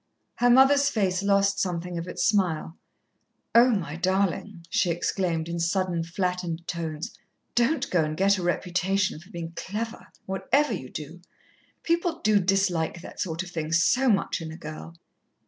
Her 0.37 0.49
mother's 0.49 0.89
face 0.89 1.21
lost 1.21 1.59
something 1.59 1.95
of 1.99 2.07
its 2.07 2.23
smile. 2.25 2.75
"Oh, 3.53 3.69
my 3.69 3.95
darling!" 3.95 4.65
she 4.67 4.89
exclaimed 4.89 5.47
in 5.47 5.59
sudden 5.59 6.03
flattened 6.03 6.67
tones, 6.67 7.11
"don't 7.53 7.87
go 7.91 8.03
and 8.03 8.17
get 8.17 8.39
a 8.39 8.41
reputation 8.41 9.19
for 9.19 9.29
being 9.29 9.51
clever, 9.51 10.07
whatever 10.25 10.73
you 10.73 10.89
do. 10.89 11.21
People 11.83 12.17
do 12.19 12.39
dislike 12.39 13.03
that 13.03 13.19
sort 13.19 13.43
of 13.43 13.51
thing 13.51 13.71
so 13.71 14.09
much 14.09 14.41
in 14.41 14.51
a 14.51 14.57
girl!" 14.57 14.95